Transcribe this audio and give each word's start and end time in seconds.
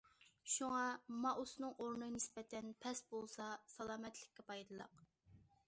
شۇڭا 0.53 0.85
مائۇسنىڭ 1.25 1.75
ئورنى 1.83 2.09
نىسبەتەن 2.15 2.73
پەس 2.87 3.03
بولسا 3.13 3.51
سالامەتلىككە 3.77 4.51
پايدىلىق. 4.51 5.09